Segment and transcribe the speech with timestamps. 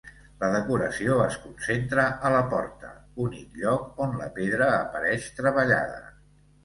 [0.43, 2.89] La decoració es concentra a la porta,
[3.29, 6.01] únic lloc on la pedra apareix treballada.